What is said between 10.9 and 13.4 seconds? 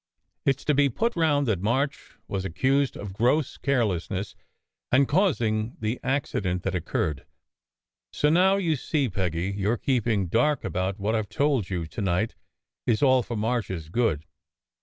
what I ve told you to night is all for